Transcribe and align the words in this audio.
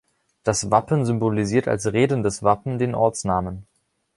Das 0.43 0.71
Wappen 0.71 1.05
symbolisiert 1.05 1.67
als 1.67 1.93
redendes 1.93 2.41
Wappen 2.41 2.79
den 2.79 2.95
Ortsnamen. 2.95 3.67